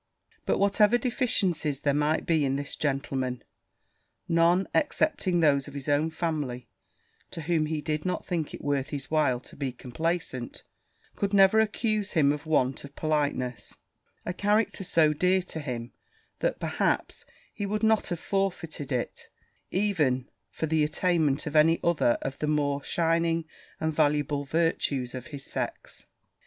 [0.47, 3.43] But whatever deficiencies there might be in this gentleman,
[4.27, 6.67] none, excepting those of his own family,
[7.29, 10.63] to whom he did not think it worth his while to be complaisant,
[11.15, 13.77] could ever accuse him of want of politeness
[14.25, 15.91] a character so dear to him,
[16.39, 17.23] that, perhaps
[17.53, 19.29] he would not have forfeited it,
[19.69, 23.45] even for the attainment of any other of the more shining
[23.79, 26.07] and valuable virtues of his sex.